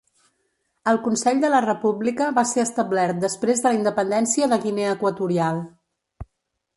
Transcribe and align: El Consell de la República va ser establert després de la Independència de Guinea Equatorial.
El 0.91 0.99
Consell 1.07 1.41
de 1.43 1.51
la 1.55 1.59
República 1.65 2.29
va 2.39 2.45
ser 2.53 2.63
establert 2.67 3.19
després 3.25 3.61
de 3.65 3.69
la 3.73 3.77
Independència 3.81 4.49
de 4.55 4.59
Guinea 4.65 4.95
Equatorial. 4.97 5.61